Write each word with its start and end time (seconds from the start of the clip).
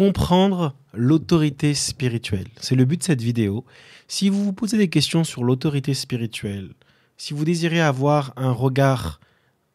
comprendre 0.00 0.74
l'autorité 0.94 1.74
spirituelle. 1.74 2.46
C'est 2.58 2.74
le 2.74 2.86
but 2.86 3.00
de 3.00 3.02
cette 3.02 3.20
vidéo. 3.20 3.66
Si 4.08 4.30
vous 4.30 4.42
vous 4.42 4.54
posez 4.54 4.78
des 4.78 4.88
questions 4.88 5.24
sur 5.24 5.44
l'autorité 5.44 5.92
spirituelle, 5.92 6.70
si 7.18 7.34
vous 7.34 7.44
désirez 7.44 7.82
avoir 7.82 8.32
un 8.36 8.50
regard 8.50 9.20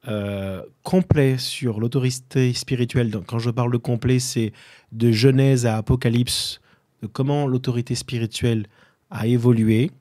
euh, 0.07 0.63
complet 0.81 1.37
sur 1.37 1.79
l'autorité 1.79 2.53
spirituelle, 2.53 3.11
donc 3.11 3.27
quand 3.27 3.37
je 3.37 3.51
parle 3.51 3.71
de 3.71 3.77
complet, 3.77 4.17
c'est 4.17 4.51
de 4.91 5.11
Genèse 5.11 5.67
à 5.67 5.77
Apocalypse, 5.77 6.59
de 7.03 7.07
comment 7.07 7.45
l'autorité 7.45 7.93
spirituelle 7.93 8.65
a 9.11 9.27
évolué, 9.27 9.91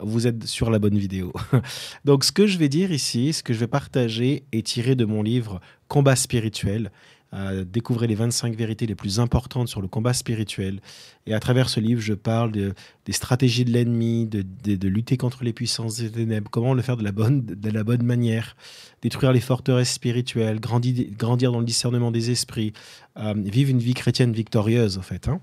vous 0.00 0.26
êtes 0.26 0.44
sur 0.44 0.70
la 0.70 0.78
bonne 0.78 0.96
vidéo. 0.96 1.34
Donc 2.06 2.24
ce 2.24 2.32
que 2.32 2.46
je 2.46 2.56
vais 2.56 2.70
dire 2.70 2.92
ici, 2.92 3.34
ce 3.34 3.42
que 3.42 3.52
je 3.52 3.58
vais 3.58 3.66
partager 3.66 4.44
est 4.52 4.66
tiré 4.66 4.94
de 4.94 5.04
mon 5.04 5.22
livre 5.22 5.60
Combat 5.88 6.16
spirituel. 6.16 6.90
Euh, 7.34 7.64
découvrez 7.64 8.06
les 8.06 8.14
25 8.14 8.54
vérités 8.54 8.86
les 8.86 8.94
plus 8.94 9.18
importantes 9.18 9.68
sur 9.68 9.80
le 9.80 9.88
combat 9.88 10.12
spirituel. 10.12 10.80
Et 11.26 11.34
à 11.34 11.40
travers 11.40 11.68
ce 11.68 11.80
livre, 11.80 12.00
je 12.00 12.14
parle 12.14 12.52
de, 12.52 12.72
des 13.04 13.12
stratégies 13.12 13.64
de 13.64 13.72
l'ennemi, 13.72 14.26
de, 14.26 14.42
de, 14.42 14.88
lutter 14.88 15.16
contre 15.16 15.42
les 15.42 15.52
puissances 15.52 15.96
des 15.96 16.10
ténèbres, 16.10 16.50
comment 16.50 16.72
le 16.72 16.82
faire 16.82 16.96
de 16.96 17.02
la 17.04 17.12
bonne, 17.12 17.44
de 17.44 17.70
la 17.70 17.82
bonne 17.82 18.04
manière, 18.04 18.56
détruire 19.02 19.32
les 19.32 19.40
forteresses 19.40 19.92
spirituelles, 19.92 20.60
grandir, 20.60 21.06
grandir 21.18 21.52
dans 21.52 21.60
le 21.60 21.66
discernement 21.66 22.12
des 22.12 22.30
esprits, 22.30 22.72
euh, 23.16 23.34
vivre 23.36 23.70
une 23.70 23.80
vie 23.80 23.94
chrétienne 23.94 24.32
victorieuse, 24.32 24.96
en 24.96 25.02
fait. 25.02 25.28
Hein. 25.28 25.40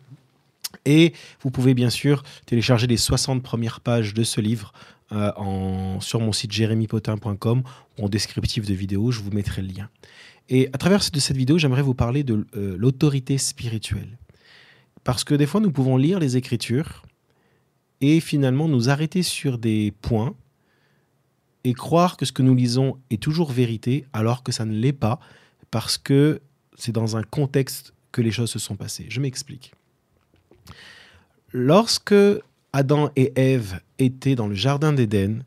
Et 0.85 1.13
vous 1.41 1.51
pouvez 1.51 1.73
bien 1.73 1.89
sûr 1.89 2.23
télécharger 2.45 2.87
les 2.87 2.97
60 2.97 3.41
premières 3.43 3.79
pages 3.79 4.13
de 4.13 4.23
ce 4.23 4.41
livre 4.41 4.73
euh, 5.11 5.99
sur 5.99 6.19
mon 6.19 6.31
site 6.31 6.51
jérémypotin.com 6.51 7.63
ou 7.97 8.05
en 8.05 8.09
descriptif 8.09 8.65
de 8.65 8.73
vidéo, 8.73 9.11
je 9.11 9.19
vous 9.19 9.31
mettrai 9.31 9.61
le 9.61 9.67
lien. 9.67 9.89
Et 10.49 10.69
à 10.73 10.77
travers 10.77 10.99
de 11.11 11.19
cette 11.19 11.37
vidéo, 11.37 11.57
j'aimerais 11.57 11.81
vous 11.81 11.93
parler 11.93 12.23
de 12.23 12.45
euh, 12.55 12.75
l'autorité 12.77 13.37
spirituelle. 13.37 14.17
Parce 15.03 15.23
que 15.23 15.35
des 15.35 15.45
fois, 15.45 15.61
nous 15.61 15.71
pouvons 15.71 15.97
lire 15.97 16.19
les 16.19 16.37
Écritures 16.37 17.03
et 18.01 18.19
finalement 18.19 18.67
nous 18.67 18.89
arrêter 18.89 19.23
sur 19.23 19.57
des 19.57 19.93
points 20.01 20.35
et 21.63 21.73
croire 21.73 22.17
que 22.17 22.25
ce 22.25 22.31
que 22.31 22.41
nous 22.41 22.55
lisons 22.55 22.97
est 23.09 23.21
toujours 23.21 23.51
vérité 23.51 24.05
alors 24.13 24.43
que 24.43 24.51
ça 24.51 24.65
ne 24.65 24.73
l'est 24.73 24.93
pas 24.93 25.19
parce 25.71 25.97
que 25.97 26.41
c'est 26.75 26.91
dans 26.91 27.15
un 27.15 27.23
contexte 27.23 27.93
que 28.11 28.21
les 28.21 28.31
choses 28.31 28.51
se 28.51 28.59
sont 28.59 28.75
passées. 28.75 29.05
Je 29.09 29.21
m'explique. 29.21 29.73
Lorsque 31.51 32.15
Adam 32.73 33.11
et 33.15 33.31
Ève 33.35 33.79
étaient 33.99 34.35
dans 34.35 34.47
le 34.47 34.55
jardin 34.55 34.93
d'Éden, 34.93 35.43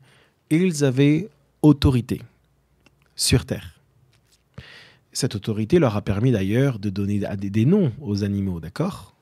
ils 0.49 0.83
avaient 0.83 1.29
autorité 1.61 2.21
sur 3.15 3.45
terre. 3.45 3.77
Cette 5.11 5.35
autorité 5.35 5.79
leur 5.79 5.95
a 5.95 6.01
permis 6.01 6.31
d'ailleurs 6.31 6.79
de 6.79 6.89
donner 6.89 7.19
des 7.37 7.65
noms 7.65 7.91
aux 8.01 8.23
animaux, 8.23 8.59
d'accord? 8.59 9.15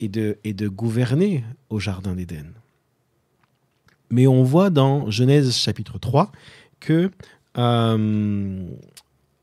Et 0.00 0.08
de, 0.08 0.68
gouverner 0.68 1.44
au 1.70 1.78
jardin 1.78 2.14
d'Éden. 2.14 2.52
Mais 4.10 4.26
on 4.26 4.42
voit 4.42 4.68
dans 4.68 5.10
Genèse 5.10 5.54
chapitre 5.54 5.98
3 5.98 6.32
que 6.80 7.10
euh, 7.56 8.66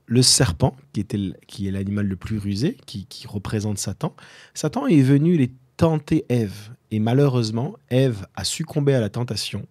le 0.06 0.22
serpent, 0.22 0.76
qui, 0.92 1.68
est 1.68 1.72
l'animal 1.72 2.08
le 2.08 2.16
plus 2.18 2.40
rusé, 2.40 2.76
qui, 2.86 3.08
représente 3.26 3.78
Satan, 3.78 4.14
Satan 4.54 4.86
est 4.86 5.02
venu 5.02 5.38
les 5.38 5.50
tenter 5.80 6.26
Ève. 6.28 6.72
Et 6.92 7.00
malheureusement, 7.00 7.76
Ève 7.90 8.28
a 8.36 8.44
succombé 8.44 8.94
à 8.94 9.00
la 9.00 9.10
tentation 9.10 9.66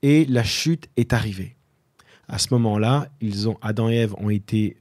et 0.00 0.24
la 0.24 0.42
chute 0.42 0.88
est 0.96 1.12
arrivée. 1.12 1.56
À 2.26 2.38
ce 2.38 2.48
moment-là, 2.54 3.10
ils 3.20 3.46
ont, 3.46 3.58
Adam 3.60 3.90
et 3.90 3.96
Ève 3.96 4.14
ont 4.16 4.30
été, 4.30 4.78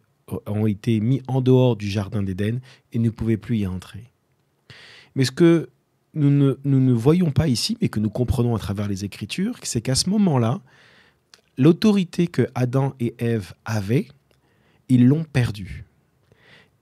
ont 0.47 0.65
été 0.65 1.01
mis 1.01 1.21
en 1.27 1.41
dehors 1.41 1.75
du 1.75 1.89
jardin 1.89 2.23
d'Éden 2.23 2.61
et 2.93 2.99
ne 2.99 3.09
pouvaient 3.09 3.35
plus 3.35 3.57
y 3.57 3.67
entrer. 3.67 4.05
Mais 5.15 5.25
ce 5.25 5.31
que 5.31 5.69
nous 6.13 6.29
ne, 6.29 6.57
nous 6.63 6.79
ne 6.79 6.93
voyons 6.93 7.31
pas 7.31 7.49
ici, 7.49 7.77
mais 7.81 7.89
que 7.89 7.99
nous 7.99 8.09
comprenons 8.09 8.55
à 8.55 8.59
travers 8.59 8.87
les 8.87 9.03
Écritures, 9.03 9.57
c'est 9.61 9.81
qu'à 9.81 9.95
ce 9.95 10.09
moment-là, 10.09 10.61
l'autorité 11.57 12.27
que 12.27 12.47
Adam 12.55 12.95
et 13.01 13.13
Ève 13.19 13.51
avaient, 13.65 14.07
ils 14.87 15.05
l'ont 15.05 15.25
perdue. 15.25 15.83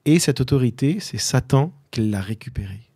Et 0.06 0.20
cette 0.20 0.42
autorité, 0.42 1.00
c'est 1.00 1.18
Satan 1.18 1.74
qui 1.90 2.02
l'a 2.02 2.22
récupérée. 2.22 2.93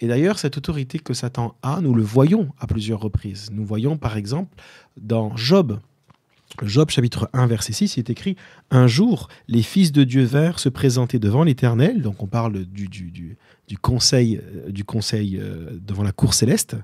Et 0.00 0.06
d'ailleurs, 0.06 0.38
cette 0.38 0.56
autorité 0.56 0.98
que 0.98 1.12
Satan 1.12 1.54
a, 1.62 1.80
nous 1.80 1.94
le 1.94 2.02
voyons 2.02 2.48
à 2.58 2.66
plusieurs 2.66 3.00
reprises. 3.00 3.50
Nous 3.52 3.64
voyons 3.64 3.98
par 3.98 4.16
exemple 4.16 4.54
dans 4.96 5.36
Job. 5.36 5.78
Job 6.62 6.90
chapitre 6.90 7.30
1 7.32 7.46
verset 7.46 7.72
6, 7.72 7.96
il 7.96 8.00
est 8.00 8.10
écrit 8.10 8.36
Un 8.70 8.86
jour, 8.86 9.28
les 9.46 9.62
fils 9.62 9.92
de 9.92 10.02
Dieu 10.02 10.24
vinrent 10.24 10.58
se 10.58 10.68
présenter 10.68 11.18
devant 11.18 11.44
l'Éternel, 11.44 12.02
donc 12.02 12.22
on 12.22 12.26
parle 12.26 12.64
du, 12.64 12.88
du, 12.88 13.36
du, 13.68 13.78
conseil, 13.78 14.38
euh, 14.38 14.70
euh, 15.38 15.78
devant 15.80 16.02
la 16.02 16.12
cour 16.12 16.34
céleste, 16.34 16.76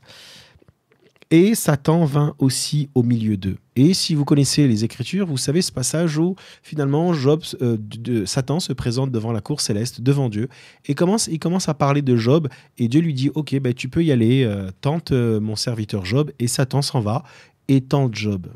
et 1.31 1.55
Satan 1.55 2.05
vint 2.05 2.35
aussi 2.39 2.89
au 2.95 3.03
milieu 3.03 3.37
d'eux. 3.37 3.57
Et 3.75 3.95
si 3.95 4.15
vous 4.15 4.25
connaissez 4.25 4.69
les 4.69 4.85
Écritures, 4.85 5.27
vous 5.27 5.37
savez 5.37 5.61
ce 5.61 5.73
passage 5.73 6.19
où 6.19 6.37
finalement 6.63 7.13
Job, 7.13 7.43
euh, 7.63 7.77
de, 7.81 8.25
Satan 8.25 8.61
se 8.61 8.73
présente 8.73 9.11
devant 9.11 9.33
la 9.33 9.41
cour 9.41 9.61
céleste, 9.61 10.01
devant 10.01 10.29
Dieu, 10.29 10.49
et 10.87 10.95
commence, 10.95 11.27
il 11.27 11.39
commence 11.39 11.69
à 11.69 11.75
parler 11.75 12.03
de 12.03 12.17
Job, 12.17 12.49
et 12.79 12.89
Dieu 12.89 13.01
lui 13.01 13.13
dit, 13.13 13.31
ok, 13.35 13.59
ben, 13.59 13.75
tu 13.75 13.89
peux 13.89 14.05
y 14.05 14.13
aller, 14.13 14.45
euh, 14.45 14.71
tente 14.81 15.13
euh, 15.13 15.41
mon 15.41 15.57
serviteur 15.57 16.05
Job, 16.05 16.31
et 16.39 16.47
Satan 16.47 16.81
s'en 16.81 17.01
va, 17.01 17.25
et 17.67 17.81
tente 17.81 18.15
Job. 18.15 18.47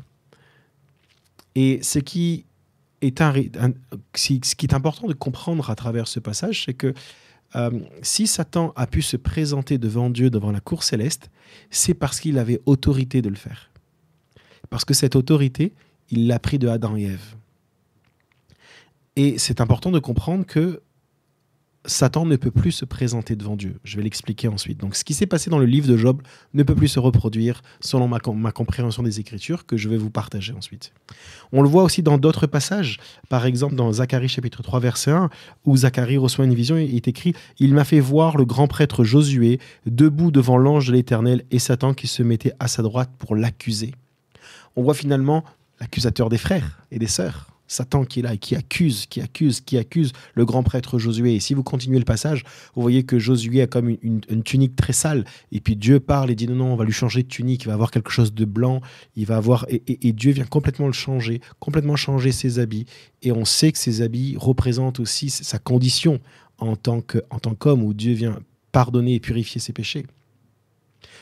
Et 1.55 1.79
ce 1.83 1.99
qui 1.99 2.45
est, 3.01 3.19
un, 3.19 3.33
ce 4.15 4.55
qui 4.55 4.65
est 4.65 4.73
important 4.73 5.07
de 5.07 5.13
comprendre 5.13 5.69
à 5.69 5.75
travers 5.75 6.07
ce 6.07 6.21
passage, 6.21 6.63
c'est 6.65 6.73
que 6.73 6.93
euh, 7.55 7.71
si 8.01 8.27
Satan 8.27 8.73
a 8.75 8.87
pu 8.87 9.01
se 9.01 9.17
présenter 9.17 9.77
devant 9.77 10.09
Dieu, 10.09 10.29
devant 10.29 10.51
la 10.51 10.59
cour 10.59 10.83
céleste, 10.83 11.29
c'est 11.69 11.93
parce 11.93 12.19
qu'il 12.19 12.37
avait 12.37 12.61
autorité 12.65 13.21
de 13.21 13.29
le 13.29 13.35
faire. 13.35 13.69
Parce 14.69 14.85
que 14.85 14.93
cette 14.93 15.15
autorité, 15.15 15.73
il 16.09 16.27
l'a 16.27 16.39
pris 16.39 16.59
de 16.59 16.67
Adam 16.67 16.95
et 16.95 17.03
Ève. 17.03 17.35
Et 19.15 19.37
c'est 19.37 19.59
important 19.59 19.91
de 19.91 19.99
comprendre 19.99 20.45
que 20.45 20.81
Satan 21.85 22.25
ne 22.25 22.35
peut 22.35 22.51
plus 22.51 22.71
se 22.71 22.85
présenter 22.85 23.35
devant 23.35 23.55
Dieu. 23.55 23.79
Je 23.83 23.97
vais 23.97 24.03
l'expliquer 24.03 24.47
ensuite. 24.47 24.79
Donc 24.79 24.95
ce 24.95 25.03
qui 25.03 25.15
s'est 25.15 25.25
passé 25.25 25.49
dans 25.49 25.57
le 25.57 25.65
livre 25.65 25.87
de 25.87 25.97
Job 25.97 26.21
ne 26.53 26.61
peut 26.61 26.75
plus 26.75 26.87
se 26.87 26.99
reproduire 26.99 27.63
selon 27.79 28.07
ma, 28.07 28.51
compréhension 28.51 29.01
des 29.01 29.19
Écritures 29.19 29.65
que 29.65 29.77
je 29.77 29.89
vais 29.89 29.97
vous 29.97 30.11
partager 30.11 30.53
ensuite. 30.53 30.93
On 31.51 31.63
le 31.63 31.69
voit 31.69 31.83
aussi 31.83 32.03
dans 32.03 32.19
d'autres 32.19 32.45
passages, 32.45 32.99
par 33.29 33.45
exemple 33.45 33.75
dans 33.75 33.91
Zacharie 33.93 34.29
chapitre 34.29 34.61
3 34.61 34.79
verset 34.79 35.11
1, 35.11 35.29
où 35.65 35.77
Zacharie 35.77 36.17
reçoit 36.17 36.45
une 36.45 36.53
vision, 36.53 36.77
il 36.77 36.95
est 36.95 37.07
écrit⁇ 37.07 37.31
Il 37.59 37.73
m'a 37.73 37.83
fait 37.83 37.99
voir 37.99 38.37
le 38.37 38.45
grand 38.45 38.67
prêtre 38.67 39.03
Josué 39.03 39.59
debout 39.87 40.29
devant 40.29 40.57
l'ange 40.57 40.87
de 40.87 40.93
l'Éternel 40.93 41.43
et 41.49 41.59
Satan 41.59 41.95
qui 41.95 42.07
se 42.07 42.21
mettait 42.21 42.53
à 42.59 42.67
sa 42.67 42.83
droite 42.83 43.09
pour 43.17 43.35
l'accuser. 43.35 43.93
On 44.75 44.83
voit 44.83 44.93
finalement 44.93 45.43
l'accusateur 45.79 46.29
des 46.29 46.37
frères 46.37 46.79
et 46.91 46.99
des 46.99 47.07
sœurs 47.07 47.47
Satan 47.71 48.03
qui 48.03 48.19
est 48.19 48.23
là 48.23 48.33
et 48.33 48.37
qui 48.37 48.55
accuse, 48.55 49.05
qui 49.05 49.21
accuse, 49.21 49.61
qui 49.61 49.77
accuse 49.77 50.11
le 50.33 50.43
grand 50.45 50.61
prêtre 50.61 50.99
Josué. 50.99 51.35
Et 51.35 51.39
si 51.39 51.53
vous 51.53 51.63
continuez 51.63 51.99
le 51.99 52.05
passage, 52.05 52.43
vous 52.75 52.81
voyez 52.81 53.03
que 53.03 53.17
Josué 53.17 53.61
a 53.61 53.67
comme 53.67 53.95
une, 54.01 54.43
tunique 54.43 54.75
très 54.75 54.91
sale. 54.91 55.23
Et 55.53 55.61
puis 55.61 55.77
Dieu 55.77 56.01
parle 56.01 56.31
et 56.31 56.35
dit 56.35 56.47
non, 56.47 56.55
non, 56.55 56.73
on 56.73 56.75
va 56.75 56.83
lui 56.83 56.91
changer 56.91 57.23
de 57.23 57.29
tunique, 57.29 57.63
il 57.63 57.67
va 57.67 57.73
avoir 57.73 57.91
quelque 57.91 58.11
chose 58.11 58.33
de 58.33 58.43
blanc, 58.43 58.81
il 59.15 59.25
va 59.25 59.37
avoir. 59.37 59.65
Et, 59.69 60.11
Dieu 60.11 60.33
vient 60.33 60.45
complètement 60.45 60.87
le 60.87 60.93
changer, 60.93 61.39
complètement 61.59 61.95
changer 61.95 62.33
ses 62.33 62.59
habits. 62.59 62.85
Et 63.21 63.31
on 63.31 63.45
sait 63.45 63.71
que 63.71 63.77
ses 63.77 64.01
habits 64.01 64.35
représentent 64.37 64.99
aussi 64.99 65.29
sa 65.29 65.57
condition 65.57 66.19
en 66.57 66.75
tant 66.75 67.01
qu'homme, 67.01 67.83
où 67.83 67.93
Dieu 67.93 68.13
vient 68.13 68.37
pardonner 68.73 69.15
et 69.15 69.19
purifier 69.21 69.61
ses 69.61 69.71
péchés. 69.71 70.05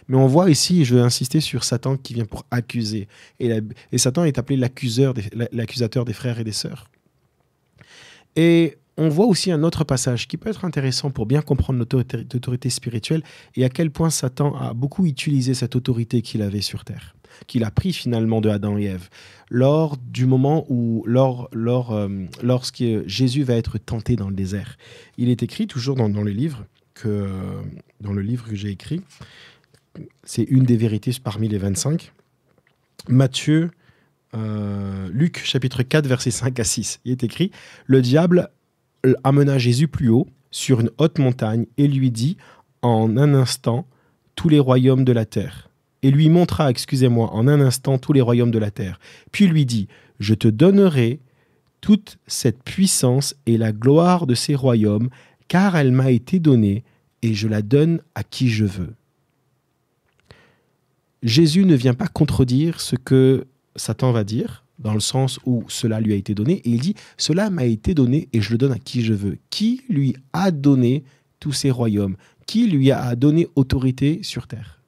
Mais 0.08 0.18
on 0.18 0.28
voit 0.28 0.50
ici, 0.50 0.86
je 0.86 0.96
veux 0.96 1.02
insister 1.02 1.40
sur 1.40 1.64
Satan 1.64 1.98
qui 1.98 2.14
vient 2.14 2.26
pour 2.26 2.46
accuser. 2.52 3.08
Et, 3.40 3.52
Satan 3.98 4.24
est 4.24 4.38
appelé 4.38 4.58
l'accusateur 4.58 6.06
des 6.06 6.14
frères 6.14 6.40
et 6.40 6.44
des 6.44 6.52
sœurs. 6.52 6.90
Et 8.36 8.78
on 8.98 9.08
voit 9.10 9.26
aussi 9.26 9.52
un 9.52 9.64
autre 9.64 9.86
passage 9.86 10.28
qui 10.28 10.38
peut 10.38 10.50
être 10.50 10.66
intéressant 10.66 11.10
pour 11.10 11.26
bien 11.26 11.42
comprendre 11.42 11.80
l'autorité 11.80 12.70
spirituelle 12.70 13.24
et 13.56 13.64
à 13.64 13.70
quel 13.70 13.92
point 13.92 14.10
Satan 14.10 14.56
a 14.56 14.74
beaucoup 14.74 15.06
utilisé 15.06 15.54
cette 15.54 15.76
autorité 15.76 16.22
qu'il 16.22 16.42
avait 16.42 16.60
sur 16.60 16.84
terre, 16.84 17.16
qu'il 17.48 17.64
a 17.64 17.72
pris 17.72 17.94
finalement 17.94 18.42
de 18.42 18.50
Adam 18.50 18.78
et 18.78 18.86
Ève, 18.86 19.08
lors 19.50 19.96
du 19.98 20.26
moment 20.26 20.66
où, 20.68 21.04
lors, 21.06 21.48
lors, 21.54 21.94
euh, 21.94 22.10
lorsque 22.44 22.84
Jésus 23.06 23.44
va 23.44 23.56
être 23.56 23.78
tenté 23.78 24.18
dans 24.18 24.30
le 24.30 24.36
désert. 24.36 24.78
Il 25.18 25.30
est 25.30 25.44
écrit 25.44 25.66
toujours 25.66 25.96
dans, 25.96 26.10
dans 26.10 26.24
le 26.24 26.34
que 26.94 27.30
dans 28.02 28.12
le 28.12 28.22
livre 28.22 28.48
que 28.48 28.56
j'ai 28.56 28.70
écrit, 28.70 29.02
c'est 30.24 30.44
une 30.44 30.64
des 30.64 30.78
vérités 30.78 31.12
parmi 31.24 31.48
les 31.48 31.58
25. 31.58 32.12
Matthieu, 33.08 33.72
euh, 34.36 35.10
Luc 35.12 35.44
chapitre 35.44 35.84
4, 35.84 36.08
versets 36.08 36.32
5 36.32 36.60
à 36.60 36.64
6. 36.64 37.00
Il 37.06 37.12
est 37.12 37.24
écrit, 37.24 37.52
Le 37.86 38.02
diable 38.02 38.50
amena 39.24 39.58
Jésus 39.58 39.88
plus 39.88 40.10
haut, 40.10 40.28
sur 40.52 40.80
une 40.80 40.92
haute 40.98 41.20
montagne, 41.20 41.66
et 41.78 41.88
lui 41.88 42.12
dit, 42.12 42.38
en 42.82 43.18
un 43.18 43.34
instant, 43.34 43.88
tous 44.36 44.50
les 44.50 44.60
royaumes 44.60 45.04
de 45.04 45.12
la 45.12 45.26
terre. 45.26 45.70
Et 46.02 46.12
lui 46.12 46.30
montra, 46.30 46.70
excusez-moi, 46.70 47.34
en 47.34 47.48
un 47.48 47.60
instant 47.60 47.98
tous 47.98 48.14
les 48.14 48.22
royaumes 48.22 48.52
de 48.52 48.60
la 48.60 48.72
terre. 48.72 49.00
Puis 49.32 49.48
lui 49.48 49.66
dit, 49.66 49.88
Je 50.20 50.34
te 50.34 50.48
donnerai 50.48 51.20
toute 51.82 52.18
cette 52.28 52.64
puissance 52.64 53.36
et 53.46 53.58
la 53.58 53.72
gloire 53.72 54.28
de 54.28 54.36
ces 54.36 54.56
royaumes, 54.56 55.10
car 55.48 55.76
elle 55.76 55.92
m'a 55.92 56.12
été 56.12 56.40
donnée 56.40 56.84
et 57.22 57.34
je 57.34 57.48
la 57.48 57.62
donne 57.62 58.02
à 58.16 58.24
qui 58.24 58.50
je 58.50 58.66
veux. 58.66 58.94
Jésus 61.24 61.66
ne 61.66 61.76
vient 61.76 61.94
pas 61.94 62.08
contredire 62.08 62.80
ce 62.80 62.96
que 62.96 63.48
Satan 63.76 64.12
va 64.12 64.24
dire, 64.24 64.64
dans 64.80 64.94
le 64.94 65.00
sens 65.00 65.40
où 65.46 65.66
cela 65.68 66.00
lui 66.00 66.14
a 66.14 66.16
été 66.16 66.34
donné, 66.34 66.62
et 66.64 66.70
il 66.70 66.80
dit, 66.80 66.96
cela 67.18 67.50
m'a 67.50 67.66
été 67.66 67.94
donné 67.94 68.30
et 68.32 68.42
je 68.42 68.52
le 68.52 68.58
donne 68.58 68.72
à 68.72 68.80
qui 68.80 69.02
je 69.04 69.14
veux. 69.14 69.38
Qui 69.50 69.84
lui 69.90 70.16
a 70.32 70.52
donné 70.52 71.04
tous 71.40 71.52
ces 71.52 71.72
royaumes? 71.72 72.16
Qui 72.48 72.68
lui 72.68 72.92
a 72.92 73.16
donné 73.16 73.48
autorité 73.56 74.24
sur 74.24 74.48
terre? 74.48 74.82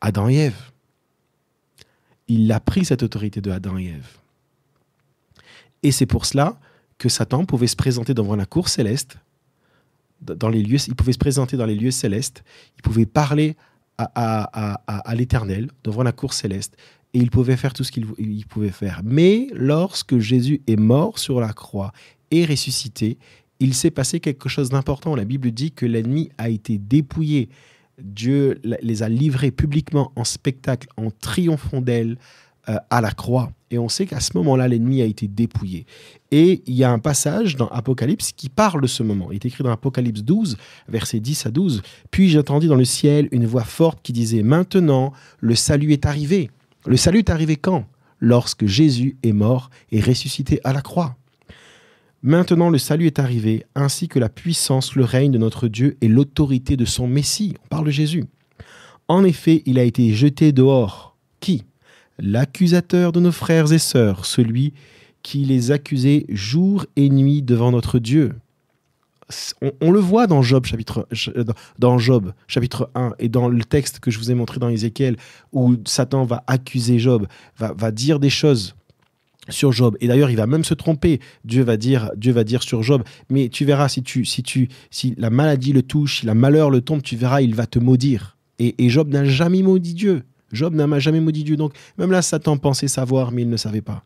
Adam 0.00 0.28
et 0.28 0.36
Ève. 0.36 0.70
Il 2.26 2.50
a 2.52 2.60
pris 2.60 2.84
cette 2.84 3.02
autorité 3.02 3.40
de 3.40 3.50
Adam 3.50 3.78
et 3.78 3.86
Ève. 3.86 4.18
Et 5.82 5.92
c'est 5.92 6.06
pour 6.06 6.26
cela 6.26 6.58
que 6.98 7.08
Satan 7.08 7.44
pouvait 7.44 7.68
se 7.68 7.76
présenter 7.76 8.14
devant 8.14 8.34
la 8.36 8.46
cour 8.46 8.68
céleste, 8.68 9.18
dans 10.20 10.48
les 10.48 10.62
lieux, 10.62 10.78
il 10.88 10.96
pouvait 10.96 11.12
se 11.12 11.18
présenter 11.18 11.56
dans 11.56 11.66
les 11.66 11.76
lieux 11.76 11.92
célestes, 11.92 12.42
il 12.76 12.82
pouvait 12.82 13.06
parler 13.06 13.56
à, 13.98 15.14
l'Éternel 15.14 15.68
devant 15.84 16.02
la 16.02 16.12
cour 16.12 16.32
céleste, 16.32 16.76
et 17.14 17.18
il 17.18 17.30
pouvait 17.30 17.56
faire 17.56 17.72
tout 17.72 17.84
ce 17.84 17.92
qu'il 17.92 18.46
pouvait 18.46 18.70
faire. 18.70 19.00
Mais 19.04 19.48
lorsque 19.52 20.18
Jésus 20.18 20.60
est 20.66 20.76
mort 20.76 21.18
sur 21.18 21.40
la 21.40 21.52
croix 21.52 21.92
et 22.30 22.44
ressuscité, 22.44 23.18
il 23.60 23.74
s'est 23.74 23.90
passé 23.90 24.20
quelque 24.20 24.48
chose 24.48 24.68
d'important. 24.68 25.16
La 25.16 25.24
Bible 25.24 25.50
dit 25.50 25.72
que 25.72 25.86
l'ennemi 25.86 26.30
a 26.38 26.48
été 26.48 26.78
dépouillé. 26.78 27.48
Dieu 28.00 28.60
les 28.62 29.02
a 29.02 29.08
livrés 29.08 29.50
publiquement 29.50 30.12
en 30.14 30.24
spectacle, 30.24 30.88
en 30.96 31.10
triomphant 31.10 31.80
d'elle 31.80 32.18
à 32.68 33.00
la 33.00 33.10
croix. 33.12 33.50
Et 33.70 33.78
on 33.78 33.88
sait 33.88 34.06
qu'à 34.06 34.20
ce 34.20 34.36
moment-là, 34.36 34.68
l'ennemi 34.68 35.02
a 35.02 35.04
été 35.04 35.28
dépouillé. 35.28 35.86
Et 36.30 36.62
il 36.66 36.74
y 36.74 36.84
a 36.84 36.90
un 36.90 36.98
passage 36.98 37.56
dans 37.56 37.68
Apocalypse 37.68 38.32
qui 38.32 38.48
parle 38.48 38.80
de 38.80 38.86
ce 38.86 39.02
moment. 39.02 39.30
Il 39.30 39.36
est 39.36 39.44
écrit 39.46 39.62
dans 39.62 39.70
Apocalypse 39.70 40.22
12, 40.22 40.56
versets 40.88 41.20
10 41.20 41.46
à 41.46 41.50
12. 41.50 41.82
Puis 42.10 42.30
j'entendis 42.30 42.68
dans 42.68 42.76
le 42.76 42.84
ciel 42.84 43.28
une 43.30 43.46
voix 43.46 43.64
forte 43.64 44.00
qui 44.02 44.12
disait, 44.12 44.42
Maintenant, 44.42 45.12
le 45.40 45.54
salut 45.54 45.92
est 45.92 46.06
arrivé. 46.06 46.50
Le 46.86 46.96
salut 46.96 47.18
est 47.18 47.30
arrivé 47.30 47.56
quand? 47.56 47.86
Lorsque 48.20 48.66
Jésus 48.66 49.16
est 49.22 49.32
mort 49.32 49.70
et 49.92 50.00
ressuscité 50.00 50.60
à 50.64 50.72
la 50.72 50.80
croix. 50.80 51.16
Maintenant 52.22 52.68
le 52.68 52.78
salut 52.78 53.06
est 53.06 53.20
arrivé, 53.20 53.64
ainsi 53.76 54.08
que 54.08 54.18
la 54.18 54.28
puissance, 54.28 54.96
le 54.96 55.04
règne 55.04 55.30
de 55.30 55.38
notre 55.38 55.68
Dieu 55.68 55.96
et 56.00 56.08
l'autorité 56.08 56.76
de 56.76 56.84
son 56.84 57.06
Messie. 57.06 57.54
On 57.64 57.68
parle 57.68 57.86
de 57.86 57.92
Jésus. 57.92 58.24
En 59.06 59.22
effet, 59.22 59.62
il 59.66 59.78
a 59.78 59.84
été 59.84 60.12
jeté 60.12 60.50
dehors. 60.50 61.16
Qui? 61.38 61.64
L'accusateur 62.18 63.12
de 63.12 63.20
nos 63.20 63.32
frères 63.32 63.72
et 63.72 63.78
sœurs, 63.78 64.24
celui 64.24 64.72
qui 65.22 65.44
les 65.44 65.70
accusait 65.70 66.26
jour 66.28 66.86
et 66.96 67.10
nuit 67.10 67.42
devant 67.42 67.70
notre 67.70 67.98
Dieu. 67.98 68.34
On, 69.82 69.90
le 69.90 70.00
voit 70.00 70.26
dans 70.26 70.40
Job 70.40 70.64
chapitre 70.64 71.06
dans 71.78 71.98
Job 71.98 72.32
chapitre 72.46 72.90
1 72.94 73.12
et 73.18 73.28
dans 73.28 73.48
le 73.48 73.62
texte 73.62 74.00
que 74.00 74.10
je 74.10 74.18
vous 74.18 74.30
ai 74.30 74.34
montré 74.34 74.58
dans 74.58 74.70
Ézéchiel 74.70 75.16
où 75.52 75.76
Satan 75.84 76.24
va 76.24 76.44
accuser 76.46 76.98
Job, 76.98 77.26
va, 77.58 77.74
va 77.76 77.90
dire 77.90 78.20
des 78.20 78.30
choses 78.30 78.74
sur 79.50 79.72
Job. 79.72 79.96
Et 80.00 80.08
d'ailleurs, 80.08 80.30
il 80.30 80.36
va 80.36 80.46
même 80.46 80.64
se 80.64 80.74
tromper. 80.74 81.20
Dieu 81.44 81.62
va 81.62 81.76
dire, 81.76 82.10
Dieu 82.16 82.32
va 82.32 82.44
dire 82.44 82.62
sur 82.62 82.82
Job, 82.82 83.02
mais 83.30 83.48
tu 83.48 83.64
verras 83.64 83.88
si 83.88 84.02
tu, 84.02 84.24
si 84.24 84.42
tu, 84.42 84.68
si 84.90 85.14
la 85.18 85.30
maladie 85.30 85.72
le 85.72 85.82
touche, 85.82 86.20
si 86.20 86.26
la 86.26 86.34
malheur 86.34 86.70
le 86.70 86.80
tombe, 86.80 87.02
tu 87.02 87.16
verras, 87.16 87.42
il 87.42 87.54
va 87.54 87.66
te 87.66 87.78
maudire. 87.78 88.36
Et, 88.58 88.82
et 88.84 88.88
Job 88.88 89.08
n'a 89.08 89.24
jamais 89.24 89.62
maudit 89.62 89.94
Dieu. 89.94 90.22
Job 90.52 90.74
n'a 90.74 90.98
jamais 90.98 91.20
maudit 91.20 91.44
Dieu. 91.44 91.56
Donc 91.56 91.72
même 91.98 92.10
là, 92.10 92.22
Satan 92.22 92.56
pensait 92.56 92.88
savoir, 92.88 93.32
mais 93.32 93.42
il 93.42 93.50
ne 93.50 93.56
savait 93.56 93.80
pas. 93.80 94.02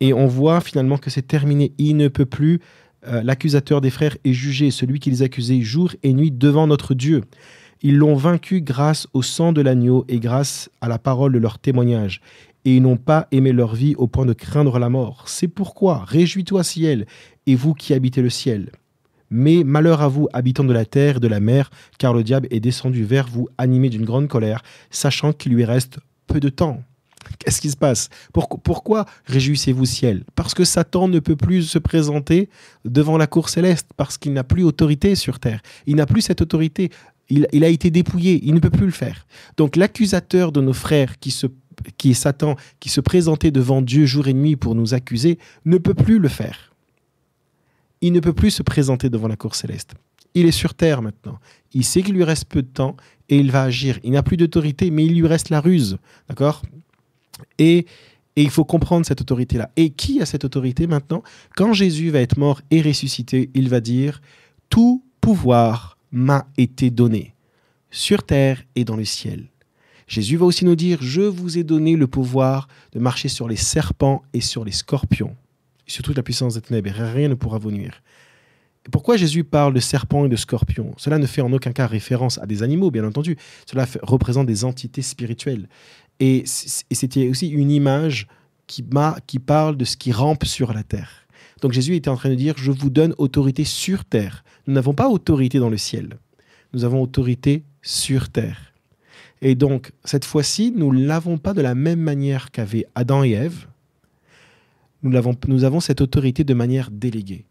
Et 0.00 0.12
on 0.12 0.26
voit 0.26 0.60
finalement 0.60 0.98
que 0.98 1.10
c'est 1.10 1.26
terminé. 1.26 1.72
Il 1.78 1.96
ne 1.96 2.08
peut 2.08 2.26
plus. 2.26 2.60
Euh, 3.06 3.22
l'accusateur 3.22 3.80
des 3.80 3.90
frères 3.90 4.16
est 4.24 4.32
jugé, 4.32 4.70
celui 4.70 4.98
qui 4.98 5.10
les 5.10 5.22
accusait 5.22 5.60
jour 5.60 5.92
et 6.02 6.12
nuit 6.12 6.30
devant 6.30 6.66
notre 6.66 6.94
Dieu. 6.94 7.22
Ils 7.82 7.96
l'ont 7.96 8.14
vaincu 8.14 8.62
grâce 8.62 9.06
au 9.12 9.22
sang 9.22 9.52
de 9.52 9.60
l'agneau 9.60 10.04
et 10.08 10.18
grâce 10.20 10.70
à 10.80 10.88
la 10.88 10.98
parole 10.98 11.32
de 11.32 11.38
leur 11.38 11.58
témoignage 11.58 12.22
et 12.64 12.76
ils 12.76 12.82
n'ont 12.82 12.96
pas 12.96 13.28
aimé 13.30 13.52
leur 13.52 13.74
vie 13.74 13.94
au 13.96 14.06
point 14.06 14.26
de 14.26 14.32
craindre 14.32 14.78
la 14.78 14.88
mort. 14.88 15.24
C'est 15.28 15.48
pourquoi, 15.48 16.04
réjouis-toi 16.06 16.64
ciel, 16.64 17.06
et 17.46 17.54
vous 17.54 17.74
qui 17.74 17.92
habitez 17.92 18.22
le 18.22 18.30
ciel. 18.30 18.70
Mais 19.36 19.64
malheur 19.64 20.00
à 20.00 20.06
vous, 20.06 20.28
habitants 20.32 20.62
de 20.62 20.72
la 20.72 20.84
terre 20.84 21.16
et 21.16 21.20
de 21.20 21.26
la 21.26 21.40
mer, 21.40 21.68
car 21.98 22.14
le 22.14 22.22
diable 22.22 22.46
est 22.52 22.60
descendu 22.60 23.02
vers 23.02 23.26
vous, 23.26 23.48
animé 23.58 23.90
d'une 23.90 24.04
grande 24.04 24.28
colère, 24.28 24.62
sachant 24.90 25.32
qu'il 25.32 25.54
lui 25.54 25.64
reste 25.64 25.98
peu 26.28 26.38
de 26.38 26.48
temps. 26.48 26.84
Qu'est-ce 27.40 27.60
qui 27.60 27.68
se 27.68 27.76
passe? 27.76 28.10
Pourquoi 28.32 29.06
réjouissez-vous 29.26 29.86
ciel? 29.86 30.22
Parce 30.36 30.54
que 30.54 30.62
Satan 30.62 31.08
ne 31.08 31.18
peut 31.18 31.34
plus 31.34 31.64
se 31.64 31.80
présenter 31.80 32.48
devant 32.84 33.18
la 33.18 33.26
cour 33.26 33.48
céleste, 33.48 33.88
parce 33.96 34.18
qu'il 34.18 34.34
n'a 34.34 34.44
plus 34.44 34.62
autorité 34.62 35.16
sur 35.16 35.40
terre. 35.40 35.62
Il 35.88 35.96
n'a 35.96 36.06
plus 36.06 36.20
cette 36.20 36.40
autorité. 36.40 36.90
Il, 37.28 37.64
a 37.64 37.68
été 37.68 37.90
dépouillé, 37.90 38.40
il 38.44 38.54
ne 38.54 38.60
peut 38.60 38.70
plus 38.70 38.86
le 38.86 38.92
faire. 38.92 39.26
Donc 39.56 39.74
l'accusateur 39.74 40.52
de 40.52 40.60
nos 40.60 40.74
frères 40.74 41.18
qui 41.18 41.30
est 42.04 42.14
Satan, 42.14 42.54
qui 42.78 42.88
se 42.88 43.00
présentait 43.00 43.50
devant 43.50 43.82
Dieu 43.82 44.06
jour 44.06 44.28
et 44.28 44.32
nuit 44.32 44.54
pour 44.54 44.76
nous 44.76 44.94
accuser, 44.94 45.40
ne 45.64 45.78
peut 45.78 45.94
plus 45.94 46.20
le 46.20 46.28
faire. 46.28 46.73
Il 48.04 48.12
ne 48.12 48.20
peut 48.20 48.34
plus 48.34 48.50
se 48.50 48.62
présenter 48.62 49.08
devant 49.08 49.28
la 49.28 49.36
cour 49.36 49.54
céleste. 49.54 49.94
Il 50.34 50.44
est 50.44 50.50
sur 50.50 50.74
terre 50.74 51.00
maintenant. 51.00 51.38
Il 51.72 51.86
sait 51.86 52.02
qu'il 52.02 52.14
lui 52.14 52.22
reste 52.22 52.44
peu 52.44 52.60
de 52.60 52.68
temps 52.68 52.98
et 53.30 53.38
il 53.38 53.50
va 53.50 53.62
agir. 53.62 53.98
Il 54.04 54.10
n'a 54.10 54.22
plus 54.22 54.36
d'autorité, 54.36 54.90
mais 54.90 55.06
il 55.06 55.18
lui 55.18 55.26
reste 55.26 55.48
la 55.48 55.58
ruse. 55.58 55.96
D'accord? 56.28 56.60
Et, 57.56 57.86
et 58.36 58.42
il 58.42 58.50
faut 58.50 58.66
comprendre 58.66 59.06
cette 59.06 59.22
autorité-là. 59.22 59.70
Et 59.76 59.88
qui 59.88 60.20
a 60.20 60.26
cette 60.26 60.44
autorité 60.44 60.86
maintenant? 60.86 61.22
Quand 61.56 61.72
Jésus 61.72 62.10
va 62.10 62.20
être 62.20 62.36
mort 62.36 62.60
et 62.70 62.82
ressuscité, 62.82 63.48
il 63.54 63.70
va 63.70 63.80
dire 63.80 64.20
Tout 64.68 65.02
pouvoir 65.22 65.96
m'a 66.12 66.46
été 66.58 66.90
donné, 66.90 67.34
sur 67.90 68.22
terre 68.22 68.64
et 68.76 68.84
dans 68.84 68.96
le 68.96 69.06
ciel. 69.06 69.48
Jésus 70.08 70.36
va 70.36 70.44
aussi 70.44 70.66
nous 70.66 70.76
dire, 70.76 70.98
je 71.00 71.22
vous 71.22 71.56
ai 71.56 71.64
donné 71.64 71.96
le 71.96 72.06
pouvoir 72.06 72.68
de 72.92 72.98
marcher 72.98 73.28
sur 73.28 73.48
les 73.48 73.56
serpents 73.56 74.22
et 74.34 74.42
sur 74.42 74.62
les 74.62 74.72
scorpions, 74.72 75.34
et 75.86 75.90
sur 75.90 76.02
toute 76.02 76.16
la 76.16 76.22
puissance 76.22 76.54
des 76.54 76.60
ténèbres, 76.60 76.90
rien 76.90 77.28
ne 77.28 77.34
pourra 77.34 77.58
vous 77.58 77.70
nuire. 77.70 78.02
pourquoi 78.90 79.16
Jésus 79.16 79.44
parle 79.44 79.72
de 79.74 79.80
serpents 79.80 80.26
et 80.26 80.28
de 80.28 80.36
scorpions? 80.36 80.94
Cela 80.96 81.18
ne 81.18 81.26
fait 81.26 81.40
en 81.40 81.52
aucun 81.52 81.72
cas 81.72 81.86
référence 81.86 82.38
à 82.38 82.46
des 82.46 82.62
animaux, 82.62 82.90
bien 82.90 83.04
entendu. 83.04 83.36
Cela 83.66 83.86
représente 84.02 84.46
des 84.46 84.64
entités 84.64 85.02
spirituelles. 85.02 85.68
Et 86.20 86.44
c'était 86.46 87.28
aussi 87.28 87.48
une 87.48 87.70
image 87.70 88.28
qui, 88.66 88.84
qui 89.26 89.38
parle 89.38 89.76
de 89.76 89.84
ce 89.84 89.96
qui 89.96 90.12
rampe 90.12 90.44
sur 90.44 90.72
la 90.72 90.82
terre. 90.82 91.26
Donc 91.60 91.72
Jésus 91.72 91.96
était 91.96 92.10
en 92.10 92.16
train 92.16 92.30
de 92.30 92.34
dire, 92.34 92.54
je 92.56 92.70
vous 92.70 92.90
donne 92.90 93.14
autorité 93.18 93.64
sur 93.64 94.04
terre. 94.04 94.44
Nous 94.66 94.74
n'avons 94.74 94.94
pas 94.94 95.08
autorité 95.08 95.58
dans 95.58 95.70
le 95.70 95.76
ciel. 95.76 96.18
Nous 96.72 96.84
avons 96.84 97.02
autorité 97.02 97.64
sur 97.82 98.28
terre. 98.28 98.74
Et 99.40 99.54
donc, 99.54 99.92
cette 100.04 100.24
fois-ci, 100.24 100.72
nous 100.74 100.92
ne 100.92 101.06
l'avons 101.06 101.38
pas 101.38 101.52
de 101.52 101.60
la 101.60 101.74
même 101.74 102.00
manière 102.00 102.50
qu'avaient 102.50 102.86
Adam 102.94 103.24
et 103.24 103.32
Ève. 103.32 103.66
Nous 105.04 105.64
avons, 105.64 105.80
cette 105.80 106.00
autorité 106.00 106.44
de 106.44 106.54
manière 106.54 106.90
déléguée. 106.90 107.44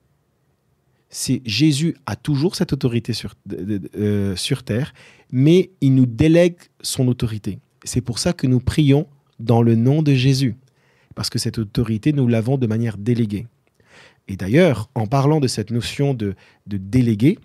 C'est 1.10 1.42
Jésus 1.46 1.96
a 2.08 2.16
toujours 2.16 2.56
cette 2.56 2.74
autorité 2.74 3.14
sur, 3.14 3.36
euh, 3.96 4.36
sur 4.36 4.64
terre, 4.64 4.94
mais 5.32 5.70
il 5.80 5.94
nous 5.94 6.08
délègue 6.08 6.58
son 6.82 7.08
autorité. 7.08 7.60
C'est 7.84 8.02
pour 8.02 8.18
ça 8.18 8.34
que 8.34 8.48
nous 8.48 8.60
prions 8.60 9.08
dans 9.40 9.62
le 9.62 9.76
nom 9.76 10.02
de 10.02 10.16
Jésus, 10.16 10.56
parce 11.14 11.30
que 11.30 11.38
cette 11.38 11.60
autorité, 11.60 12.12
nous 12.12 12.28
l'avons 12.28 12.58
de 12.58 12.66
manière 12.66 12.98
déléguée. 12.98 13.46
Et 14.28 14.36
d'ailleurs, 14.36 14.90
en 14.96 15.06
parlant 15.06 15.40
de 15.40 15.48
cette 15.48 15.70
notion 15.70 16.16
de, 16.16 16.34
de 16.66 16.78
délégué, 16.78 17.38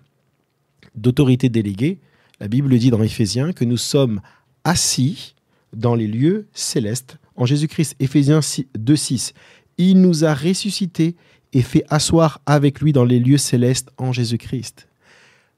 d'autorité 0.95 1.49
déléguée, 1.49 1.99
la 2.39 2.47
Bible 2.47 2.77
dit 2.79 2.89
dans 2.89 3.03
Éphésiens 3.03 3.53
que 3.53 3.65
nous 3.65 3.77
sommes 3.77 4.21
assis 4.63 5.35
dans 5.73 5.93
les 5.93 6.07
lieux 6.07 6.47
célestes 6.53 7.17
en 7.35 7.45
Jésus-Christ. 7.45 7.95
Éphésiens 7.99 8.39
2.6. 8.39 9.33
Il 9.79 10.01
nous 10.01 10.25
a 10.25 10.35
ressuscités 10.35 11.15
et 11.53 11.61
fait 11.61 11.85
asseoir 11.89 12.41
avec 12.45 12.81
lui 12.81 12.93
dans 12.93 13.05
les 13.05 13.19
lieux 13.19 13.37
célestes 13.37 13.89
en 13.97 14.11
Jésus-Christ. 14.11 14.87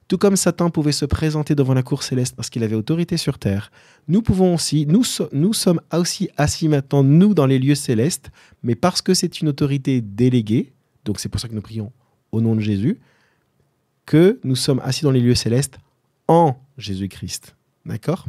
Tout 0.08 0.18
comme 0.18 0.36
Satan 0.36 0.70
pouvait 0.70 0.92
se 0.92 1.06
présenter 1.06 1.56
devant 1.56 1.74
la 1.74 1.84
cour 1.84 2.04
céleste 2.04 2.36
parce 2.36 2.50
qu'il 2.50 2.64
avait 2.64 2.76
autorité 2.76 3.18
sur 3.18 3.40
terre, 3.40 3.72
nous 4.08 4.22
pouvons 4.22 4.54
aussi, 4.54 4.86
nous, 4.86 5.04
sommes 5.04 5.82
aussi 5.92 6.30
assis 6.38 6.68
maintenant, 6.68 7.04
nous, 7.04 7.34
dans 7.34 7.48
les 7.48 7.58
lieux 7.58 7.76
célestes, 7.76 8.30
mais 8.62 8.76
parce 8.76 9.02
que 9.02 9.14
c'est 9.14 9.42
une 9.42 9.48
autorité 9.48 10.02
déléguée, 10.02 10.72
donc 11.04 11.20
c'est 11.20 11.30
pour 11.30 11.42
ça 11.42 11.48
que 11.48 11.56
nous 11.56 11.62
prions 11.62 11.92
au 12.32 12.42
nom 12.42 12.56
de 12.56 12.62
Jésus, 12.62 13.00
que 14.06 14.40
nous 14.44 14.56
sommes 14.56 14.82
assis 14.84 15.04
dans 15.04 15.12
les 15.12 15.22
lieux 15.22 15.36
célestes 15.36 15.80
en 16.28 16.58
Jésus-Christ. 16.78 17.56
D'accord? 17.86 18.28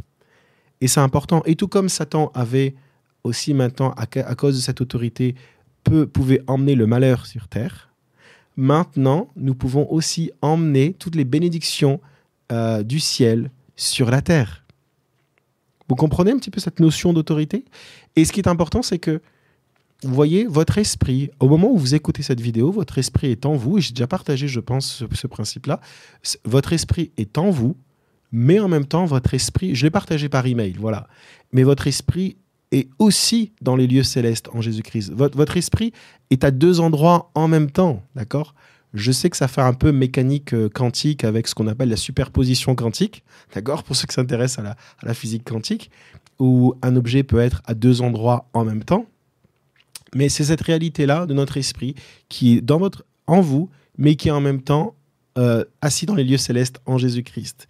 Et 0.81 0.87
c'est 0.87 1.01
important. 1.01 1.43
Et 1.45 1.55
tout 1.55 1.67
comme 1.67 1.87
Satan 1.87 2.31
avait 2.33 2.75
aussi 3.23 3.53
maintenant, 3.53 3.93
à, 3.95 4.35
cause 4.35 4.55
de 4.55 4.61
cette 4.61 4.81
autorité, 4.81 5.35
peut, 5.83 6.07
pouvait 6.07 6.41
emmener 6.47 6.75
le 6.75 6.87
malheur 6.87 7.25
sur 7.25 7.47
terre, 7.47 7.89
maintenant, 8.55 9.29
nous 9.35 9.55
pouvons 9.55 9.91
aussi 9.91 10.31
emmener 10.41 10.93
toutes 10.93 11.15
les 11.15 11.25
bénédictions 11.25 11.99
euh, 12.51 12.83
du 12.83 12.99
ciel 12.99 13.51
sur 13.75 14.09
la 14.11 14.21
terre. 14.21 14.63
Vous 15.89 15.95
comprenez 15.95 16.31
un 16.31 16.37
petit 16.37 16.51
peu 16.51 16.59
cette 16.59 16.79
notion 16.79 17.13
d'autorité? 17.13 17.65
Et 18.15 18.25
ce 18.25 18.31
qui 18.31 18.39
est 18.39 18.47
important, 18.47 18.81
c'est 18.81 18.99
que 18.99 19.21
vous 20.03 20.13
voyez, 20.13 20.45
votre 20.45 20.77
esprit, 20.77 21.31
au 21.39 21.47
moment 21.47 21.71
où 21.71 21.77
vous 21.77 21.95
écoutez 21.95 22.23
cette 22.23 22.41
vidéo, 22.41 22.71
votre 22.71 22.97
esprit 22.97 23.27
est 23.27 23.45
en 23.45 23.53
vous, 23.53 23.77
et 23.77 23.81
j'ai 23.81 23.93
déjà 23.93 24.07
partagé, 24.07 24.47
je 24.47 24.59
pense, 24.59 25.03
ce, 25.11 25.27
principe-là, 25.27 25.79
votre 26.43 26.73
esprit 26.73 27.11
est 27.17 27.37
en 27.37 27.49
vous, 27.49 27.77
mais 28.31 28.59
en 28.59 28.67
même 28.67 28.85
temps, 28.85 29.05
votre 29.05 29.33
esprit, 29.33 29.75
je 29.75 29.85
l'ai 29.85 29.91
partagé 29.91 30.27
par 30.27 30.45
email, 30.45 30.73
voilà, 30.73 31.07
mais 31.51 31.63
votre 31.63 31.87
esprit 31.87 32.35
est 32.73 32.89
aussi 32.99 33.51
dans 33.61 33.75
les 33.75 33.87
lieux 33.87 34.03
célestes 34.03 34.49
en 34.53 34.61
Jésus-Christ. 34.61 35.13
Votre, 35.13 35.57
esprit 35.57 35.93
est 36.29 36.43
à 36.43 36.51
deux 36.51 36.79
endroits 36.79 37.31
en 37.35 37.47
même 37.47 37.71
temps, 37.71 38.03
d'accord? 38.15 38.55
Je 38.93 39.11
sais 39.11 39.29
que 39.29 39.37
ça 39.37 39.47
fait 39.47 39.61
un 39.61 39.73
peu 39.73 39.91
mécanique 39.91 40.53
euh, 40.53 40.69
quantique 40.69 41.23
avec 41.23 41.47
ce 41.47 41.55
qu'on 41.55 41.67
appelle 41.67 41.89
la 41.89 41.97
superposition 41.97 42.75
quantique, 42.75 43.23
d'accord? 43.55 43.83
Pour 43.83 43.95
ceux 43.95 44.05
qui 44.05 44.13
s'intéressent 44.13 44.59
à 44.59 44.63
la, 44.63 44.71
à 44.71 45.07
la, 45.07 45.13
physique 45.13 45.43
quantique, 45.43 45.89
où 46.37 46.75
un 46.83 46.95
objet 46.95 47.23
peut 47.23 47.39
être 47.39 47.61
à 47.65 47.73
deux 47.73 48.01
endroits 48.01 48.49
en 48.53 48.65
même 48.65 48.83
temps. 48.83 49.07
Mais 50.13 50.29
c'est 50.29 50.43
cette 50.43 50.61
réalité-là 50.61 51.25
de 51.25 51.33
notre 51.33 51.57
esprit 51.57 51.95
qui 52.29 52.57
est 52.57 52.61
dans 52.61 52.77
votre, 52.77 53.03
en 53.25 53.41
vous, 53.41 53.69
mais 53.97 54.15
qui 54.15 54.27
est 54.27 54.31
en 54.31 54.41
même 54.41 54.61
temps 54.61 54.95
euh, 55.39 55.63
assis 55.81 56.05
dans 56.05 56.13
les 56.13 56.23
lieux 56.23 56.37
célestes 56.37 56.79
en 56.85 56.99
Jésus-Christ. 56.99 57.67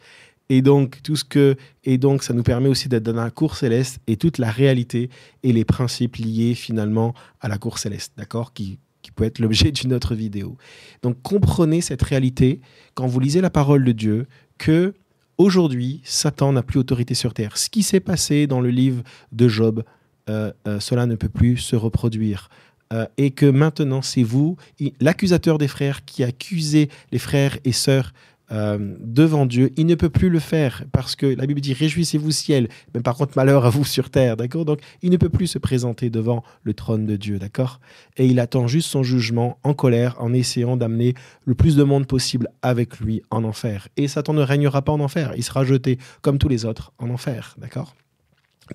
Et 0.56 0.62
donc, 0.62 1.02
tout 1.02 1.16
ce 1.16 1.24
que, 1.24 1.56
et 1.84 1.98
donc, 1.98 2.22
ça 2.22 2.32
nous 2.32 2.44
permet 2.44 2.70
aussi 2.70 2.88
d'être 2.88 3.02
dans 3.02 3.14
la 3.14 3.32
cour 3.32 3.56
céleste 3.56 4.00
et 4.06 4.18
toute 4.18 4.38
la 4.38 4.52
réalité 4.52 5.10
et 5.42 5.52
les 5.52 5.66
principes 5.66 6.18
liés 6.18 6.54
finalement 6.54 7.16
à 7.42 7.48
la 7.48 7.58
cour 7.58 7.80
céleste, 7.80 8.14
d'accord 8.18 8.54
qui, 8.54 8.78
qui 9.02 9.10
peut 9.10 9.24
être 9.24 9.40
l'objet 9.40 9.72
d'une 9.72 9.94
autre 9.94 10.14
vidéo. 10.14 10.56
Donc, 11.02 11.20
comprenez 11.24 11.82
cette 11.82 12.04
réalité 12.04 12.62
quand 12.94 13.08
vous 13.08 13.20
lisez 13.20 13.42
la 13.42 13.50
parole 13.50 13.84
de 13.84 13.94
Dieu 13.94 14.28
que 14.60 14.94
aujourd'hui, 15.40 16.02
Satan 16.04 16.54
n'a 16.54 16.62
plus 16.62 16.78
autorité 16.78 17.16
sur 17.16 17.34
terre. 17.34 17.58
Ce 17.58 17.72
qui 17.72 17.82
s'est 17.82 18.00
passé 18.00 18.46
dans 18.46 18.62
le 18.62 18.70
livre 18.70 19.02
de 19.32 19.48
Job, 19.48 19.84
euh, 20.30 20.54
euh, 20.68 20.80
cela 20.80 21.08
ne 21.08 21.16
peut 21.16 21.30
plus 21.30 21.58
se 21.58 21.76
reproduire. 21.76 22.52
Euh, 22.94 23.08
et 23.18 23.32
que 23.32 23.48
maintenant, 23.48 24.04
c'est 24.04 24.22
vous, 24.22 24.56
l'accusateur 25.00 25.58
des 25.58 25.68
frères, 25.68 26.06
qui 26.06 26.24
accusez 26.24 26.90
les 27.12 27.18
frères 27.18 27.58
et 27.66 27.72
sœurs 27.72 28.14
devant 28.54 29.46
Dieu, 29.46 29.72
il 29.78 29.86
ne 29.86 29.96
peut 29.96 30.10
plus 30.10 30.30
le 30.30 30.40
faire 30.40 30.84
parce 30.92 31.16
que 31.16 31.26
la 31.26 31.46
Bible 31.46 31.60
dit 31.60 31.74
réjouissez-vous 31.74 32.32
ciel, 32.32 32.70
mais 32.94 33.02
par 33.02 33.16
contre 33.16 33.34
malheur 33.36 33.66
à 33.66 33.70
vous 33.70 33.84
sur 33.84 34.10
terre, 34.10 34.38
d'accord? 34.38 34.66
Donc 34.66 34.80
il 35.02 35.12
ne 35.12 35.18
peut 35.18 35.30
plus 35.30 35.48
se 35.48 35.58
présenter 35.58 36.10
devant 36.10 36.44
le 36.64 36.74
trône 36.74 37.06
de 37.06 37.16
Dieu, 37.16 37.40
d'accord? 37.40 37.80
Et 38.18 38.28
il 38.28 38.40
attend 38.40 38.68
juste 38.68 38.90
son 38.90 39.02
jugement 39.02 39.58
en 39.64 39.74
colère 39.74 40.16
en 40.20 40.34
essayant 40.34 40.78
d'amener 40.78 41.16
le 41.46 41.56
plus 41.56 41.76
de 41.76 41.84
monde 41.84 42.06
possible 42.06 42.48
avec 42.62 43.00
lui 43.00 43.24
en 43.32 43.44
enfer. 43.44 43.88
Et 43.98 44.08
Satan 44.08 44.34
ne 44.34 44.42
régnera 44.42 44.84
pas 44.84 44.92
en 44.92 45.00
enfer, 45.00 45.34
il 45.36 45.44
sera 45.44 45.66
jeté 45.66 45.98
comme 46.22 46.38
tous 46.38 46.50
les 46.50 46.66
autres 46.66 46.94
en 47.00 47.10
enfer, 47.10 47.56
d'accord? 47.60 47.96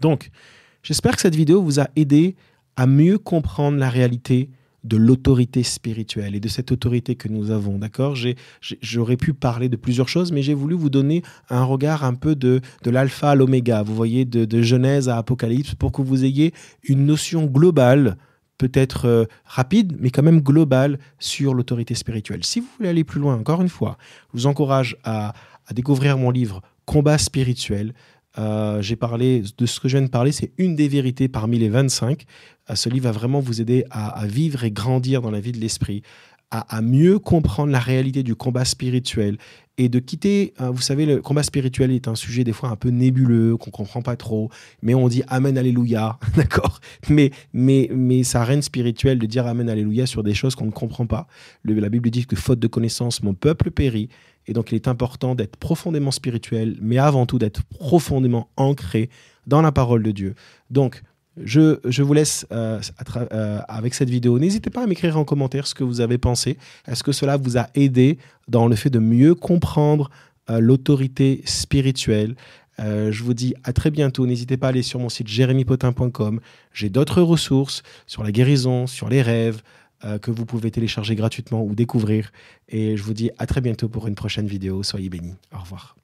Donc 0.01 0.31
J'espère 0.83 1.17
que 1.17 1.21
cette 1.21 1.35
vidéo 1.35 1.63
vous 1.63 1.81
a 1.81 1.89
aidé 1.97 2.37
à 2.77 2.87
mieux 2.87 3.19
comprendre 3.19 3.79
la 3.79 3.91
réalité 3.91 4.49
de 4.85 4.97
l'autorité 4.97 5.63
spirituelle 5.63 6.35
et 6.35 6.41
de 6.41 6.49
cette 6.49 6.71
autorité 6.73 7.17
que 7.17 7.29
nous 7.29 7.51
avons. 7.51 7.79
D'accord? 7.79 8.17
J'aurais 8.61 9.17
pu 9.17 9.35
parler 9.35 9.69
de 9.69 9.77
plusieurs 9.77 10.09
choses, 10.09 10.33
mais 10.33 10.43
j'ai 10.43 10.55
voulu 10.55 10.75
vous 10.75 10.91
donner 10.91 11.23
un 11.51 11.65
regard 11.65 12.05
un 12.05 12.15
peu 12.15 12.35
de, 12.35 12.61
de 12.83 12.91
l'alpha 12.91 13.31
à 13.31 13.35
l'oméga, 13.35 13.83
vous 13.83 13.95
voyez, 13.95 14.25
de, 14.25 14.63
Genèse 14.63 15.09
à 15.09 15.19
Apocalypse, 15.19 15.75
pour 15.75 15.93
que 15.93 16.03
vous 16.03 16.25
ayez 16.25 16.53
une 16.85 17.07
notion 17.07 17.47
globale, 17.47 18.17
peut-être 18.57 19.07
euh, 19.07 19.25
rapide, 19.45 19.97
mais 20.01 20.11
quand 20.11 20.23
même 20.23 20.41
globale 20.41 20.99
sur 21.19 21.55
l'autorité 21.55 21.95
spirituelle. 21.95 22.45
Si 22.45 22.61
vous 22.61 22.67
voulez 22.77 22.89
aller 22.89 23.05
plus 23.05 23.21
loin, 23.21 23.37
encore 23.37 23.63
une 23.63 23.69
fois, 23.69 23.99
je 24.33 24.41
vous 24.41 24.47
encourage 24.47 24.97
à, 25.05 25.33
découvrir 25.73 26.17
mon 26.17 26.31
livre 26.31 26.63
Combat 26.87 27.19
spirituel. 27.19 27.93
Euh, 28.39 28.81
j'ai 28.81 28.97
parlé 28.97 29.43
de 29.59 29.67
ce 29.67 29.81
que 29.81 29.89
je 29.89 29.99
viens 29.99 30.07
de 30.07 30.11
parler, 30.11 30.33
c'est 30.33 30.53
une 30.57 30.75
des 30.75 30.89
vérités 30.89 31.29
parmi 31.29 31.59
les 31.59 31.69
25. 31.69 32.25
Ce 32.75 32.89
livre 32.89 33.05
va 33.05 33.13
vraiment 33.13 33.41
vous 33.41 33.61
aider 33.61 33.85
à, 33.91 34.27
vivre 34.27 34.65
et 34.65 34.71
grandir 34.71 35.23
dans 35.23 35.31
la 35.31 35.41
vie 35.41 35.53
de 35.53 35.59
l'esprit, 35.59 36.03
à, 36.51 36.81
mieux 36.81 37.19
comprendre 37.19 37.71
la 37.71 37.79
réalité 37.79 38.23
du 38.23 38.35
combat 38.35 38.65
spirituel 38.65 39.37
et 39.77 39.89
de 39.89 39.99
quitter, 40.01 40.55
euh, 40.61 40.71
vous 40.71 40.81
savez, 40.81 41.07
le 41.07 41.23
combat 41.23 41.45
spirituel 41.45 41.93
est 41.93 42.09
un 42.09 42.17
sujet 42.17 42.43
des 42.43 42.53
fois 42.53 42.69
un 42.71 42.77
peu 42.77 42.89
nébuleux, 42.89 43.57
qu'on 43.57 43.71
comprend 43.71 44.03
pas 44.03 44.17
trop, 44.17 44.51
mais 44.83 44.95
on 44.95 45.07
dit 45.09 45.23
Amen, 45.29 45.57
Alléluia, 45.57 46.19
d'accord? 46.37 46.81
Mais, 47.09 47.31
mais, 47.53 47.89
mais 47.95 48.25
ça 48.25 48.43
règne 48.45 48.63
spirituel 48.63 49.19
de 49.19 49.27
dire 49.27 49.47
Amen, 49.47 49.69
Alléluia 49.71 50.07
sur 50.07 50.25
des 50.25 50.35
choses 50.35 50.57
qu'on 50.57 50.67
ne 50.67 50.73
comprend 50.73 51.07
pas. 51.07 51.29
la 51.65 51.89
Bible 51.89 52.11
dit 52.11 52.27
que 52.27 52.35
faute 52.35 52.59
de 52.59 52.67
connaissance, 52.67 53.23
mon 53.23 53.35
peuple 53.35 53.71
périt. 53.71 54.09
Et 54.49 54.53
donc, 54.55 54.73
il 54.73 54.77
est 54.77 54.89
important 54.89 55.35
d'être 55.35 55.57
profondément 55.57 56.11
spirituel, 56.11 56.77
mais 56.81 56.99
avant 56.99 57.27
tout 57.27 57.39
d'être 57.39 57.63
profondément 57.65 58.49
ancré 58.57 59.11
dans 59.47 59.63
la 59.63 59.73
parole 59.73 60.03
de 60.03 60.11
Dieu. 60.11 60.35
Donc, 60.71 61.03
je, 61.45 62.03
vous 62.03 62.13
laisse 62.13 62.47
euh, 62.53 62.81
euh, 63.33 63.61
avec 63.69 63.95
cette 63.95 64.11
vidéo. 64.11 64.39
N'hésitez 64.39 64.71
pas 64.71 64.83
à 64.83 64.87
m'écrire 64.87 65.19
en 65.19 65.25
commentaire 65.25 65.67
ce 65.67 65.75
que 65.75 65.85
vous 65.85 66.01
avez 66.01 66.19
pensé. 66.19 66.59
Est-ce 66.87 67.03
que 67.03 67.13
cela 67.13 67.37
vous 67.37 67.59
a 67.59 67.69
aidé 67.75 68.19
dans 68.49 68.67
le 68.67 68.77
fait 68.77 68.91
de 68.91 68.99
mieux 68.99 69.35
comprendre 69.35 70.11
euh, 70.51 70.61
l'autorité 70.61 71.43
spirituelle? 71.45 72.35
Je 72.81 73.25
vous 73.25 73.35
dis 73.35 73.55
à 73.65 73.73
très 73.73 73.91
bientôt. 73.91 74.25
N'hésitez 74.25 74.57
pas 74.57 74.69
à 74.69 74.71
aller 74.71 74.83
sur 74.83 75.01
mon 75.01 75.09
site 75.09 75.27
jérémypotin.com. 75.27 76.39
J'ai 76.73 76.89
d'autres 76.89 77.23
ressources 77.23 77.83
sur 78.07 78.23
la 78.23 78.31
guérison, 78.31 78.87
sur 78.87 79.09
les 79.09 79.21
rêves, 79.21 79.63
que 80.23 80.31
vous 80.31 80.47
pouvez 80.47 80.71
télécharger 80.71 81.17
gratuitement 81.17 81.61
ou 81.61 81.75
découvrir. 81.75 82.31
Et 82.69 82.97
je 82.97 83.03
vous 83.03 83.15
dis 83.15 83.33
à 83.39 83.47
très 83.47 83.61
bientôt 83.61 83.89
pour 83.89 84.07
une 84.07 84.15
prochaine 84.15 84.47
vidéo. 84.47 84.85
Soyez 84.85 85.09
bénis. 85.09 85.35
Au 85.53 85.59
revoir. 85.59 85.97